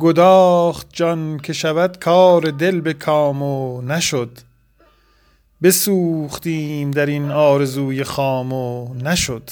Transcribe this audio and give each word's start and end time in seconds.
گداخت 0.00 0.86
جان 0.92 1.38
که 1.38 1.52
شود 1.52 1.98
کار 1.98 2.50
دل 2.50 2.80
به 2.80 2.92
کام 2.92 3.42
و 3.42 3.82
نشد. 3.82 4.38
بسوختیم 5.62 6.90
در 6.90 7.06
این 7.06 7.30
آرزوی 7.30 8.04
خام 8.04 8.52
و 8.52 8.94
نشد. 8.94 9.50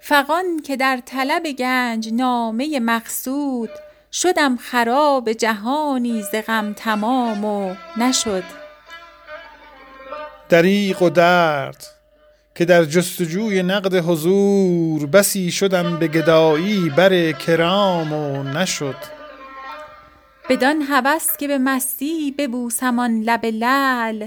فغان 0.00 0.62
که 0.64 0.76
در 0.76 1.02
طلب 1.06 1.42
گنج 1.58 2.08
نامه 2.12 2.80
مقصود 2.80 3.70
شدم 4.12 4.56
خراب 4.56 5.32
جهانی 5.32 6.22
ز 6.22 6.34
غم 6.46 6.72
تمام 6.72 7.44
و 7.44 7.74
نشد. 7.96 8.44
دریغ 10.48 11.02
و 11.02 11.10
درد 11.10 11.95
که 12.56 12.64
در 12.64 12.84
جستجوی 12.84 13.62
نقد 13.62 13.94
حضور 13.94 15.06
بسی 15.06 15.52
شدم 15.52 15.98
به 15.98 16.08
گدایی 16.08 16.90
بر 16.90 17.32
کرام 17.32 18.12
و 18.12 18.42
نشد. 18.42 18.96
بدان 20.50 20.82
هوس 20.82 21.36
که 21.38 21.48
به 21.48 21.58
مستی 21.58 22.34
ببوسم 22.38 22.98
آن 22.98 23.20
لب 23.20 23.46
لعل 23.46 24.26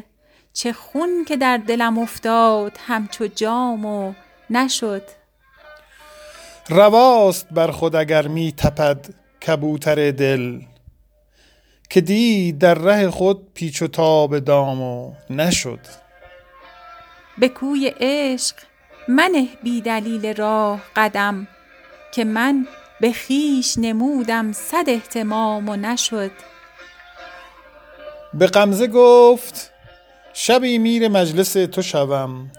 چه 0.54 0.73
خون 0.73 1.26
که 1.27 1.38
در 1.38 1.57
دلم 1.57 1.98
افتاد 1.98 2.71
همچو 2.88 3.27
جام 3.27 3.85
و 3.85 4.13
نشد. 4.49 5.04
رواست 6.70 7.48
بر 7.52 7.71
خود 7.71 7.96
اگر 7.96 8.27
می 8.27 8.52
تپد 8.57 9.05
کبوتر 9.48 10.12
دل 10.12 10.59
که 11.90 12.02
دید 12.02 12.57
در 12.57 12.73
ره 12.73 13.09
خود 13.09 13.54
پیچ 13.54 13.82
و 13.82 13.88
تاب 13.88 14.40
دام 14.40 14.82
و 14.82 15.13
نشد. 15.30 16.09
به 17.39 17.49
کوی 17.49 17.93
عشق 17.99 18.55
منه 19.07 19.48
بی 19.63 19.81
دلیل 19.81 20.35
راه 20.35 20.81
قدم 20.95 21.48
که 22.12 22.23
من 22.23 22.67
به 23.02 23.13
خویش 23.13 23.77
نمودم 23.77 24.52
صد 24.52 24.84
اهتمام 24.88 25.70
و 25.70 25.75
نشد. 25.75 26.31
به 28.34 28.48
غمزه 28.48 28.87
گفت 28.87 29.71
شبی 30.34 30.77
میر 30.77 31.07
مجلس 31.07 31.54
تو 31.54 31.81
شوم. 31.81 32.51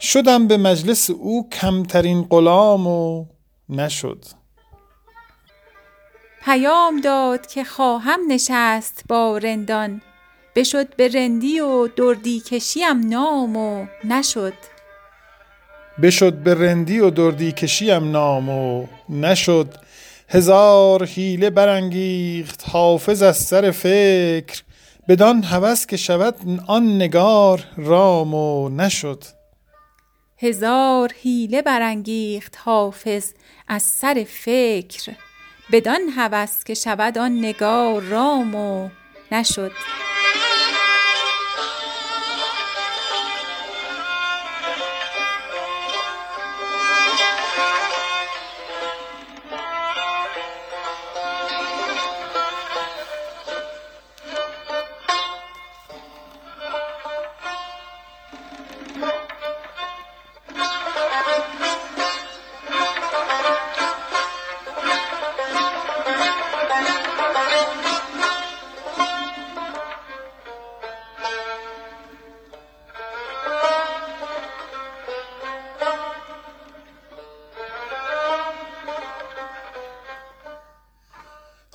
شدم 0.00 0.48
به 0.48 0.56
مجلس 0.56 1.10
او 1.10 1.48
کمترین 1.50 2.22
غلام 2.22 2.86
و 2.86 3.26
نشد. 3.68 4.24
پیام 6.44 7.00
داد 7.00 7.46
که 7.46 7.64
خواهم 7.64 8.20
نشست 8.28 9.04
با 9.08 9.38
رندان. 9.38 10.02
بشد 10.56 10.96
به 10.96 11.08
رندی 11.08 11.60
و 11.60 11.88
دردی 11.88 12.40
کشیم 12.40 13.08
نام 13.08 13.56
و 13.56 13.86
نشد. 14.04 14.54
بشد 16.02 16.32
به 16.32 16.54
رندی 16.54 17.00
و 17.00 17.10
دردی 17.10 17.52
کشیم 17.52 18.10
نام 18.10 18.48
و 18.48 18.86
نشد. 19.08 19.74
هزار 20.28 21.04
حیله 21.04 21.50
برانگیخت 21.50 22.64
حافظ 22.68 23.22
از 23.22 23.36
سر 23.36 23.70
فکر. 23.70 24.62
بدان 25.08 25.42
هوس 25.42 25.86
که 25.86 25.96
شود 25.96 26.34
آن 26.66 26.96
نگار 26.96 27.64
رام 27.76 28.34
و 28.34 28.68
نشد. 28.68 29.24
هزار 30.38 31.12
حیله 31.22 31.62
برانگیخت 31.62 32.56
حافظ 32.64 33.32
از 33.68 33.82
سر 33.82 34.26
فکر. 34.28 35.12
بدان 35.72 36.00
هوس 36.16 36.64
که 36.64 36.74
شود 36.74 37.18
آن 37.18 37.38
نگار 37.38 38.02
رام 38.02 38.54
و 38.54 38.88
نشد. 39.32 39.72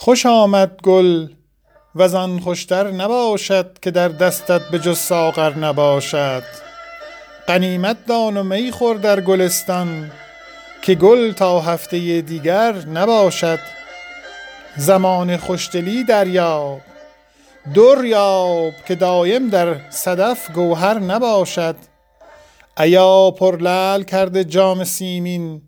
خوش 0.10 0.26
آمد 0.26 0.82
گل 0.84 1.28
وزان 1.96 2.40
خوشتر 2.40 2.92
نباشد 2.92 3.78
که 3.82 3.92
در 3.92 4.08
دستت 4.08 4.62
به 4.72 4.80
جز 4.80 4.98
ساغر 4.98 5.56
نباشد. 5.58 6.44
غنیمت 7.48 8.06
دان 8.06 8.38
و 8.38 8.44
می 8.44 8.72
خور 8.72 8.96
در 8.96 9.22
گلستان 9.22 10.12
که 10.82 10.96
گل 10.96 11.32
تا 11.32 11.60
هفته 11.60 12.22
دیگر 12.22 12.76
نباشد. 12.94 13.60
زمان 14.78 15.38
خوشدلی 15.38 16.04
دریاب 16.04 16.82
در 17.76 18.06
یاب 18.06 18.74
که 18.88 18.96
دایم 18.96 19.50
در 19.50 19.90
صدف 19.90 20.52
گوهر 20.52 21.00
نباشد. 21.00 21.76
ایا 22.80 23.32
پر 23.32 23.58
لعل 23.58 24.04
کرده 24.04 24.44
جام 24.44 24.84
سیمین 24.84 25.62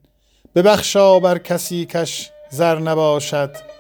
ببخشا 0.56 1.20
بر 1.20 1.38
کسی 1.38 1.86
کش 1.86 2.30
زر 2.50 2.80
نباشد. 2.80 3.71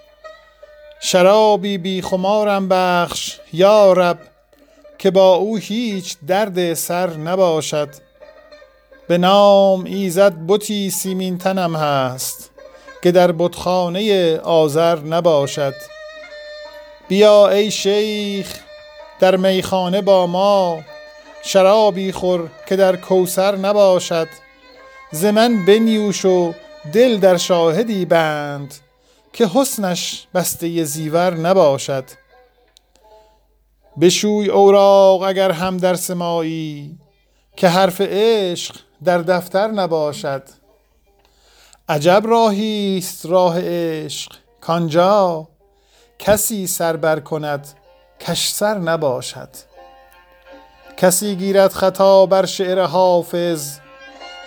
شرابی 1.04 1.78
بی 1.78 2.02
خمارم 2.02 2.68
بخش 2.70 3.40
یا 3.54 3.94
رب 3.94 4.20
که 4.98 5.12
با 5.12 5.36
او 5.36 5.58
هیچ 5.58 6.18
درد 6.28 6.74
سر 6.74 7.10
نباشد. 7.10 7.90
به 9.08 9.18
نام 9.18 9.84
ایزد 9.84 10.34
بتی 10.48 10.90
سیمین 10.90 11.38
تنم 11.38 11.76
هست 11.76 12.52
که 13.04 13.12
در 13.12 13.32
بتخانه 13.32 14.38
آذر 14.38 15.00
نباشد. 15.00 15.74
بیا 17.08 17.50
ای 17.50 17.72
شیخ 17.72 18.60
در 19.20 19.36
میخانه 19.36 20.02
با 20.02 20.28
ما 20.28 20.80
شرابی 21.44 22.12
خور 22.12 22.50
که 22.68 22.76
در 22.76 22.96
کوثر 22.96 23.56
نباشد. 23.56 24.28
ز 25.12 25.26
من 25.26 25.66
بنیوش 25.66 26.26
و 26.26 26.54
دل 26.94 27.18
در 27.18 27.38
شاهدی 27.38 28.06
بند. 28.06 28.74
که 29.34 29.48
حسنش 29.48 30.28
بسته 30.34 30.84
زیور 30.84 31.34
نباشد. 31.34 32.04
بشوی 34.02 34.50
اوراق 34.50 35.24
اگر 35.24 35.52
هم 35.52 35.78
در 35.78 35.96
سمایی 35.96 36.98
که 37.56 37.68
حرف 37.68 38.02
عشق 38.02 38.76
در 39.04 39.18
دفتر 39.18 39.68
نباشد. 39.68 40.44
عجب 41.90 42.24
راهی 42.26 42.98
است 42.98 43.26
راه 43.26 43.60
عشق 43.62 44.32
کانجا 44.62 45.48
کسی 46.20 46.68
سر 46.68 46.96
بر 46.96 47.20
کند 47.20 47.68
کش 48.20 48.50
سر 48.50 48.78
نباشد. 48.78 49.50
کسی 50.98 51.36
گیرد 51.36 51.72
خطا 51.72 52.26
بر 52.26 52.46
شعر 52.46 52.82
حافظ 52.86 53.78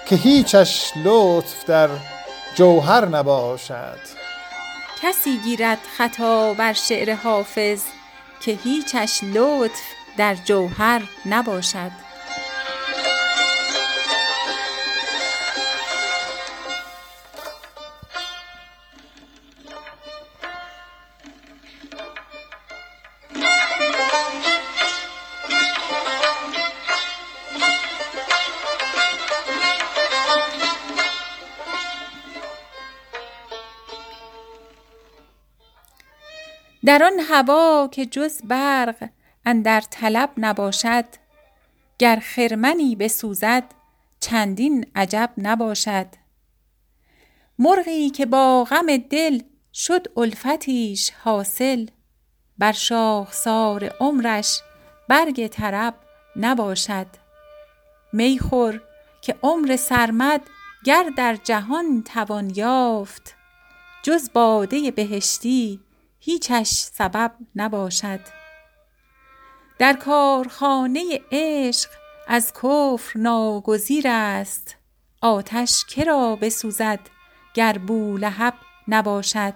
که 0.08 0.16
هیچش 0.16 0.90
لطف 1.04 1.64
در 1.64 1.88
جوهر 2.54 3.04
نباشد. 3.04 4.23
کسی 5.04 5.38
گیرد 5.38 5.78
خطا 5.98 6.54
بر 6.54 6.72
شعر 6.72 7.14
حافظ 7.14 7.82
که 8.40 8.52
هیچش 8.64 9.20
لطف 9.24 9.82
در 10.16 10.34
جوهر 10.34 11.02
نباشد. 11.26 11.90
در 36.84 37.04
آن 37.04 37.20
هوا 37.20 37.88
که 37.92 38.06
جز 38.06 38.42
برق 38.42 39.08
اندر 39.46 39.80
طلب 39.80 40.30
نباشد 40.38 41.04
گر 41.98 42.18
خرمنی 42.22 42.96
بسوزد 42.96 43.64
چندین 44.20 44.86
عجب 44.94 45.30
نباشد. 45.38 46.06
مرغی 47.58 48.10
که 48.10 48.26
با 48.26 48.64
غم 48.64 48.96
دل 48.96 49.40
شد 49.74 50.06
الفتیش 50.16 51.10
حاصل 51.10 51.86
بر 52.58 52.72
شاخسار 52.72 53.84
عمرش 53.84 54.60
برگ 55.08 55.46
طرب 55.46 55.94
نباشد. 56.36 57.06
می 58.12 58.38
خور 58.38 58.80
که 59.22 59.34
عمر 59.42 59.76
سرمد 59.76 60.40
گر 60.84 61.10
در 61.16 61.36
جهان 61.44 62.02
توان 62.02 62.52
یافت 62.56 63.34
جز 64.02 64.30
باده 64.32 64.90
بهشتی 64.90 65.80
هیچش 66.24 66.68
سبب 66.68 67.32
نباشد. 67.56 68.20
در 69.78 69.92
کارخانه 69.92 71.20
عشق 71.32 71.90
از 72.28 72.52
کفر 72.52 73.18
ناگزیر 73.18 74.08
است. 74.08 74.76
آتش 75.20 75.84
کرا 75.84 76.36
بسوزد 76.36 77.00
گر 77.54 77.78
بولهب 77.78 78.54
نباشد. 78.88 79.54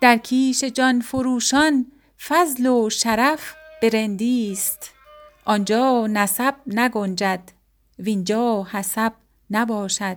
در 0.00 0.16
کیش 0.16 0.64
جان 0.64 1.00
فروشان 1.00 1.92
فضل 2.26 2.66
و 2.66 2.90
شرف 2.90 3.54
به 3.80 3.88
رندی 3.88 4.52
است. 4.52 4.90
آنجا 5.44 6.06
نسب 6.06 6.54
نگنجد 6.66 7.52
وینجا 7.98 8.66
حسب 8.72 9.12
نباشد. 9.50 10.16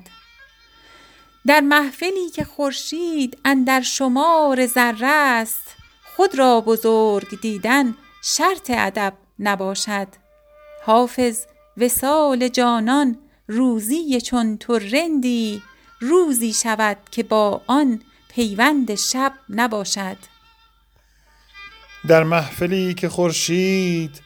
در 1.47 1.59
محفلی 1.59 2.29
که 2.35 2.43
خورشید 2.43 3.37
اندر 3.45 3.81
شمار 3.81 4.65
ذره 4.65 5.07
است 5.07 5.75
خود 6.15 6.39
را 6.39 6.61
بزرگ 6.61 7.41
دیدن 7.41 7.95
شرط 8.23 8.71
ادب 8.73 9.13
نباشد. 9.39 10.07
حافظ 10.85 11.45
وصال 11.77 12.47
جانان 12.47 13.17
روزی 13.47 14.21
چون 14.21 14.57
تو 14.57 14.79
رندی 14.79 15.61
روزی 15.99 16.53
شود 16.53 16.97
که 17.11 17.23
با 17.23 17.61
آن 17.67 18.01
پیوند 18.29 18.95
شب 18.95 19.33
نباشد. 19.49 20.17
در 22.07 22.23
محفلی 22.23 22.93
که 22.93 23.09
خورشید 23.09 24.21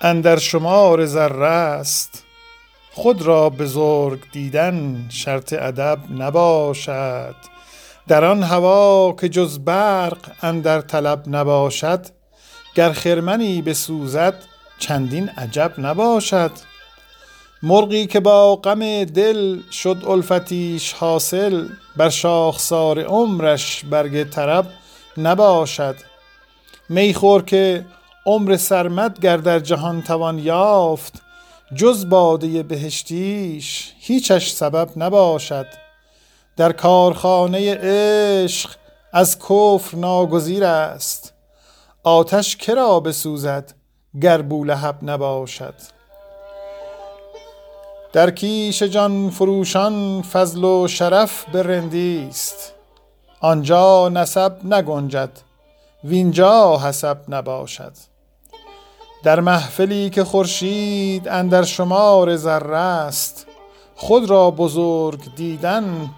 اندر 0.00 0.38
شمار 0.38 1.06
ذره 1.06 1.46
است 1.46 2.25
خود 2.96 3.22
را 3.22 3.50
بزرگ 3.50 4.20
دیدن 4.32 5.06
شرط 5.08 5.52
ادب 5.52 5.98
نباشد. 6.10 7.34
در 8.08 8.24
آن 8.24 8.42
هوا 8.42 9.16
که 9.20 9.28
جز 9.28 9.58
برق 9.58 10.18
اندر 10.42 10.80
طلب 10.80 11.22
نباشد 11.26 12.06
گر 12.74 12.92
خرمنی 12.92 13.62
بسوزد 13.62 14.34
چندین 14.78 15.28
عجب 15.28 15.72
نباشد. 15.78 16.50
مرغی 17.62 18.06
که 18.06 18.20
با 18.20 18.56
غم 18.56 19.04
دل 19.04 19.58
شد 19.70 20.04
الفتیش 20.08 20.92
حاصل 20.92 21.68
بر 21.96 22.08
شاخسار 22.08 23.00
عمرش 23.00 23.84
برگ 23.90 24.30
طرب 24.30 24.66
نباشد. 25.18 25.96
می 26.88 27.14
خور 27.14 27.42
که 27.42 27.86
عمر 28.26 28.56
سرمد 28.56 29.20
گر 29.20 29.36
در 29.36 29.58
جهان 29.58 30.02
توان 30.02 30.38
یافت 30.38 31.25
جز 31.74 32.08
باده 32.08 32.62
بهشتیش 32.62 33.92
هیچش 33.98 34.52
سبب 34.52 34.90
نباشد. 34.96 35.66
در 36.56 36.72
کارخانه 36.72 37.74
عشق 37.74 38.70
از 39.12 39.38
کفر 39.38 39.96
ناگزیر 39.96 40.64
است. 40.64 41.32
آتش 42.02 42.56
کرا 42.56 43.00
بسوزد 43.00 43.74
گر 44.22 44.42
بولهب 44.42 44.98
نباشد. 45.02 45.74
در 48.12 48.30
کیش 48.30 48.82
جان 48.82 49.30
فروشان 49.30 50.22
فضل 50.22 50.64
و 50.64 50.88
شرف 50.88 51.44
به 51.44 51.62
رندی 51.62 52.26
است 52.28 52.72
آنجا 53.40 54.08
نسب 54.08 54.56
نگنجد 54.64 55.30
وینجا 56.04 56.78
حسب 56.78 57.18
نباشد. 57.28 57.92
در 59.26 59.40
محفلی 59.40 60.10
که 60.10 60.24
خورشید 60.24 61.28
اندر 61.28 61.62
شمار 61.62 62.36
ذره 62.36 62.76
است 62.76 63.46
خود 63.94 64.30
را 64.30 64.50
بزرگ 64.50 65.20
دیدن 65.36 66.10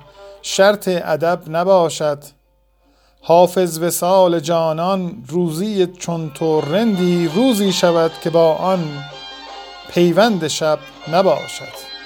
شرط 0.43 0.89
ادب 0.89 1.43
نباشد. 1.49 2.19
حافظ 3.21 3.79
وصال 3.79 4.41
جانان 4.41 5.25
روزی 5.29 5.87
چون 5.87 6.31
تو 6.35 6.61
رندی 6.61 7.29
روزی 7.29 7.73
شود 7.73 8.11
که 8.23 8.31
با 8.31 8.55
آن 8.55 8.85
پیوند 9.95 10.49
شب 10.49 10.79
نباشد. 11.13 11.98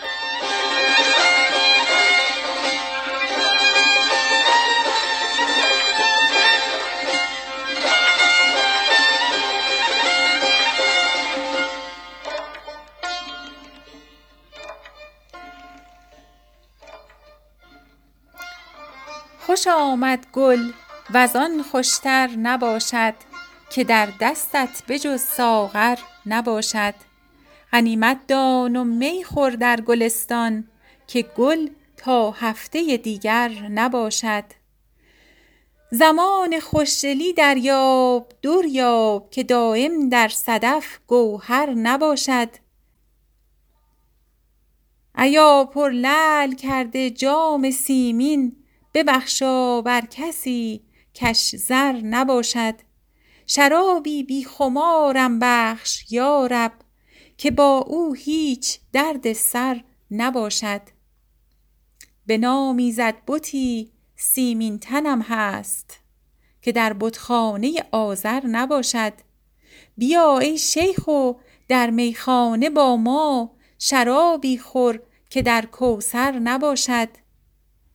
خوش 19.53 19.67
آمد 19.67 20.27
گل 20.33 20.71
وزان 21.15 21.63
خوشتر 21.63 22.27
نباشد 22.27 23.15
که 23.71 23.85
در 23.85 24.09
دستت 24.21 24.83
بجز 24.89 25.21
ساغر 25.21 25.99
نباشد. 26.27 26.95
غنیمت 27.73 28.27
دان 28.29 28.77
و 28.77 28.85
می 28.85 29.25
خور 29.25 29.51
در 29.51 29.81
گلستان 29.81 30.69
که 31.07 31.23
گل 31.23 31.69
تا 31.97 32.31
هفته 32.31 32.97
دیگر 32.97 33.49
نباشد. 33.49 34.45
زمان 35.91 36.61
خوشدلی 36.61 37.33
دریاب 37.33 38.33
دریاب 38.43 39.31
که 39.31 39.43
دایم 39.43 40.09
در 40.09 40.29
صدف 40.29 40.99
گوهر 41.07 41.71
نباشد. 41.71 42.49
ایا 45.19 45.65
پر 45.65 45.91
لعل 45.91 46.55
کرده 46.55 47.11
جام 47.11 47.71
سیمین 47.71 48.62
ببخشا 48.95 49.81
بر 49.81 50.07
کسی 50.11 50.83
کش 51.15 51.57
زر 51.57 51.93
نباشد. 51.93 52.75
شرابی 53.47 54.23
بی 54.23 54.45
خمارم 54.45 55.39
بخش 55.39 56.13
یا 56.13 56.47
رب 56.47 56.73
که 57.37 57.51
با 57.51 57.79
او 57.79 58.15
هیچ 58.15 58.79
درد 58.93 59.33
سر 59.33 59.85
نباشد. 60.11 60.81
به 62.27 62.39
نامی 62.39 62.93
زد 62.93 63.15
بتی 63.27 63.93
سیمین 64.17 64.79
تنم 64.79 65.23
هست 65.23 65.99
که 66.63 66.73
در 66.73 66.93
بتخانه 66.93 67.85
آذر 67.93 68.47
نباشد. 68.47 69.13
بیا 69.97 70.39
ای 70.39 70.59
شیخ 70.59 71.09
و 71.09 71.33
در 71.69 71.91
میخانه 71.91 72.71
با 72.71 72.97
ما 72.97 73.51
شرابی 73.79 74.59
خور 74.59 75.01
که 75.31 75.43
در 75.43 75.67
کوثر 75.67 76.39
نباشد. 76.39 77.09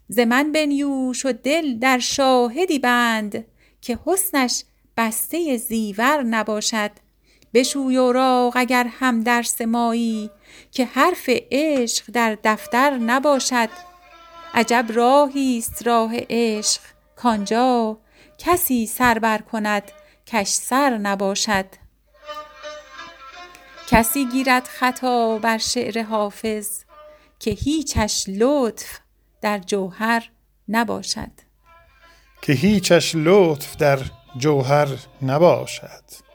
ز 0.08 0.20
من 0.20 0.52
بنیوش 0.52 1.26
و 1.26 1.32
دل 1.32 1.80
در 1.80 2.00
شاهدی 2.00 2.80
بند 2.80 3.46
که 3.82 4.00
حسنش 4.06 4.64
بسته 4.98 5.58
زیور 5.58 6.24
نباشد. 6.24 6.92
بشوی 7.54 7.98
اوراق 7.98 8.54
اگر 8.56 8.88
هم 9.00 9.24
درس 9.24 9.62
مایی 9.62 10.30
که 10.72 10.86
حرف 10.86 11.30
عشق 11.52 12.12
در 12.14 12.38
دفتر 12.44 12.98
نباشد. 12.98 13.70
عجب 14.54 14.86
راهی 14.90 15.58
است 15.58 15.88
راه 15.88 16.12
عشق 16.30 16.82
کانجا 17.16 17.98
کسی 18.38 18.86
سر 18.86 19.20
بر 19.20 19.38
کند 19.38 19.92
کش 20.28 20.48
سر 20.48 20.98
نباشد. 20.98 21.66
کسی 23.88 24.26
گیرد 24.26 24.64
خطا 24.64 25.40
بر 25.40 25.58
شعر 25.58 26.02
حافظ 26.04 26.84
که 27.40 27.52
هیچش 27.52 28.26
لطف 28.28 29.00
در 29.42 29.60
جوهر 29.60 30.30
نباشد. 30.68 31.32
که 32.42 32.54
هیچش 32.54 33.12
لطف 33.16 33.76
در 33.76 34.00
جوهر 34.38 34.88
نباشد. 35.22 36.27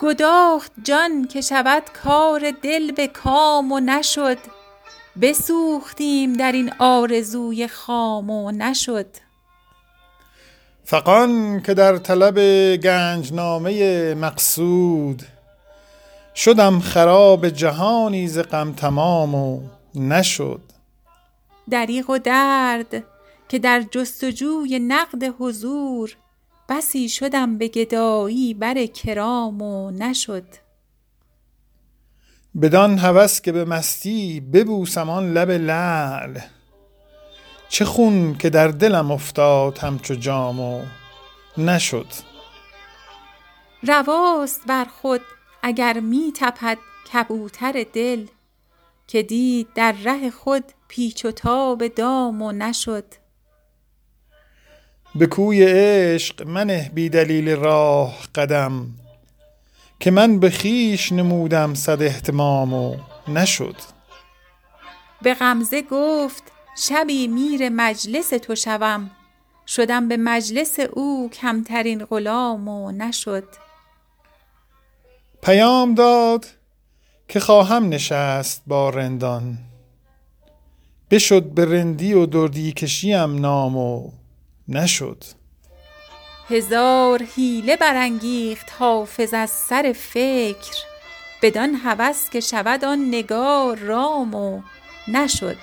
گداخت 0.00 0.72
جان 0.82 1.26
که 1.26 1.40
شود 1.40 1.82
کار 2.04 2.50
دل 2.62 2.92
به 2.92 3.06
کام 3.06 3.72
و 3.72 3.80
نشد. 3.80 4.38
بسوختیم 5.22 6.32
در 6.32 6.52
این 6.52 6.72
آرزوی 6.78 7.68
خام 7.68 8.30
و 8.30 8.50
نشد. 8.50 9.06
فغان 10.84 11.62
که 11.62 11.74
در 11.74 11.96
طلب 11.96 12.38
گنجنامه 12.76 14.14
مقصود 14.14 15.22
شدم 16.34 16.80
خراب 16.80 17.48
جهانی 17.48 18.28
ز 18.28 18.38
غم 18.38 18.72
تمام 18.72 19.34
و 19.34 19.60
نشد. 19.94 20.60
دریغ 21.70 22.10
و 22.10 22.18
درد 22.18 23.04
که 23.48 23.58
در 23.58 23.84
جستجوی 23.90 24.78
نقد 24.78 25.34
حضور 25.38 26.16
بسی 26.68 27.08
شدم 27.08 27.58
به 27.58 27.68
گدایی 27.68 28.54
بر 28.54 28.86
کرام 28.86 29.62
و 29.62 29.90
نشد. 29.90 30.44
بدان 32.62 32.98
هوس 32.98 33.40
که 33.40 33.52
به 33.52 33.64
مستی 33.64 34.40
ببوسم 34.40 35.10
آن 35.10 35.32
لب 35.32 35.50
لعل. 35.50 36.38
چه 37.68 37.84
خون 37.84 38.38
که 38.38 38.50
در 38.50 38.68
دلم 38.68 39.10
افتاد 39.10 39.78
همچو 39.78 40.14
جام 40.14 40.60
و 40.60 40.82
نشد. 41.58 42.06
رواست 43.82 44.66
بر 44.66 44.84
خود 44.84 45.20
اگر 45.62 46.00
می 46.00 46.32
تپد 46.36 46.78
کبوتر 47.12 47.86
دل 47.92 48.26
که 49.06 49.22
دید 49.22 49.68
در 49.74 49.92
ره 49.92 50.30
خود 50.30 50.64
پیچ 50.88 51.24
و 51.24 51.30
تاب 51.30 51.86
دام 51.86 52.42
و 52.42 52.52
نشد. 52.52 53.04
به 55.14 55.26
کوی 55.26 55.64
عشق 55.64 56.46
منه 56.46 56.90
بی 56.94 57.08
دلیل 57.08 57.56
راه 57.56 58.18
قدم 58.34 58.86
که 60.00 60.10
من 60.10 60.40
به 60.40 60.50
خویش 60.50 61.12
نمودم 61.12 61.74
صد 61.74 62.02
اهتمام 62.02 62.74
و 62.74 62.96
نشد. 63.28 63.76
به 65.22 65.34
غمزه 65.34 65.82
گفت 65.82 66.42
شبی 66.76 67.28
میر 67.28 67.68
مجلس 67.68 68.28
تو 68.28 68.54
شوم. 68.54 69.10
شدم 69.66 70.08
به 70.08 70.16
مجلس 70.16 70.80
او 70.80 71.30
کمترین 71.30 72.04
غلام 72.04 72.68
و 72.68 72.92
نشد. 72.92 73.44
پیام 75.42 75.94
داد 75.94 76.46
که 77.28 77.40
خواهم 77.40 77.88
نشست 77.88 78.62
با 78.66 78.90
رندان. 78.90 79.58
بشد 81.10 81.42
به 81.42 81.64
رندی 81.64 82.14
و 82.14 82.26
دردی 82.26 82.72
کشیم 82.72 83.34
نام 83.34 83.76
و 83.76 84.10
نشد. 84.68 85.24
هزار 86.48 87.22
حیله 87.36 87.76
برانگیخت 87.76 88.66
حافظ 88.78 89.34
از 89.34 89.50
سر 89.50 89.94
فکر. 89.96 90.76
بدان 91.42 91.74
هوس 91.74 92.30
که 92.30 92.40
شود 92.40 92.84
آن 92.84 93.08
نگار 93.08 93.76
رام 93.78 94.34
و 94.34 94.60
نشد. 95.08 95.56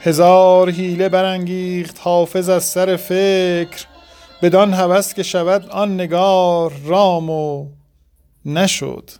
هزار 0.00 0.70
حیله 0.70 1.08
برانگیخت 1.08 2.00
حافظ 2.00 2.48
از 2.48 2.64
سر 2.64 2.96
فکر. 2.96 3.86
بدان 4.42 4.74
هوس 4.74 5.14
که 5.14 5.22
شود 5.22 5.70
آن 5.70 5.94
نگار 5.94 6.72
رام 6.84 7.30
و 7.30 7.68
نشد. 8.44 9.10